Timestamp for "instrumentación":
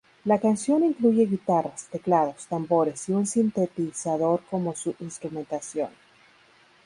4.99-5.91